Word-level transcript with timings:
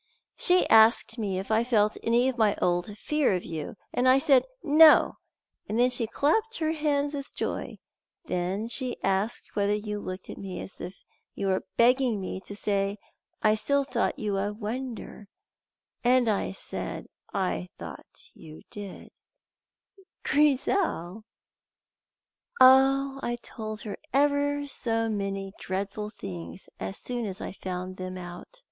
"She 0.35 0.67
asked 0.67 1.19
me 1.19 1.37
if 1.37 1.51
I 1.51 1.63
felt 1.63 1.95
any 2.03 2.27
of 2.27 2.35
my 2.35 2.55
old 2.59 2.97
fear 2.97 3.35
of 3.35 3.45
you, 3.45 3.75
and 3.93 4.09
I 4.09 4.17
said 4.17 4.45
No, 4.63 5.17
and 5.69 5.77
then 5.77 5.91
she 5.91 6.07
clapped 6.07 6.57
her 6.57 6.71
hands 6.71 7.13
with 7.13 7.35
joy. 7.35 7.77
And 8.27 8.71
she 8.71 8.99
asked 9.03 9.55
whether 9.55 9.75
you 9.75 9.99
looked 9.99 10.27
at 10.27 10.39
me 10.39 10.59
as 10.59 10.81
if 10.81 11.03
you 11.35 11.45
were 11.49 11.67
begging 11.77 12.19
me 12.19 12.39
to 12.47 12.55
say 12.55 12.97
I 13.43 13.53
still 13.53 13.83
thought 13.83 14.17
you 14.17 14.39
a 14.39 14.51
wonder, 14.51 15.27
and 16.03 16.27
I 16.27 16.53
said 16.53 17.05
I 17.31 17.69
thought 17.77 18.31
you 18.33 18.63
did" 18.71 19.11
"Grizel!" 20.25 21.25
"Oh, 22.59 23.19
I 23.21 23.35
told 23.43 23.81
her 23.81 23.99
ever 24.11 24.65
so 24.65 25.09
many 25.09 25.53
dreadful 25.59 26.09
things 26.09 26.69
as 26.79 26.97
soon 26.97 27.27
as 27.27 27.39
I 27.39 27.51
found 27.51 27.97
them 27.97 28.17
out. 28.17 28.59